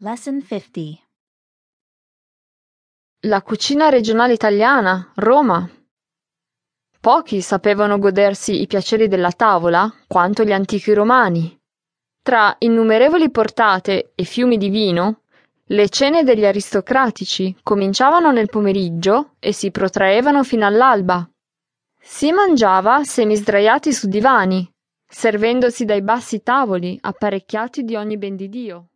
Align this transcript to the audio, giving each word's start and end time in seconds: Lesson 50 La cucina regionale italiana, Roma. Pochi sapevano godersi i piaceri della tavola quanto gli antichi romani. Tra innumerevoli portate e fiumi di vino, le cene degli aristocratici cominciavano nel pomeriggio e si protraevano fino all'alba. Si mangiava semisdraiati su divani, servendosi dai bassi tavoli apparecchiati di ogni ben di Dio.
Lesson 0.00 0.42
50 0.42 1.02
La 3.20 3.40
cucina 3.40 3.88
regionale 3.88 4.34
italiana, 4.34 5.10
Roma. 5.14 5.66
Pochi 7.00 7.40
sapevano 7.40 7.98
godersi 7.98 8.60
i 8.60 8.66
piaceri 8.66 9.08
della 9.08 9.30
tavola 9.30 9.90
quanto 10.06 10.44
gli 10.44 10.52
antichi 10.52 10.92
romani. 10.92 11.58
Tra 12.20 12.54
innumerevoli 12.58 13.30
portate 13.30 14.12
e 14.14 14.24
fiumi 14.24 14.58
di 14.58 14.68
vino, 14.68 15.22
le 15.64 15.88
cene 15.88 16.24
degli 16.24 16.44
aristocratici 16.44 17.56
cominciavano 17.62 18.30
nel 18.32 18.50
pomeriggio 18.50 19.36
e 19.38 19.54
si 19.54 19.70
protraevano 19.70 20.44
fino 20.44 20.66
all'alba. 20.66 21.26
Si 21.98 22.30
mangiava 22.32 23.02
semisdraiati 23.02 23.94
su 23.94 24.08
divani, 24.08 24.70
servendosi 25.08 25.86
dai 25.86 26.02
bassi 26.02 26.42
tavoli 26.42 26.98
apparecchiati 27.00 27.82
di 27.82 27.96
ogni 27.96 28.18
ben 28.18 28.36
di 28.36 28.50
Dio. 28.50 28.88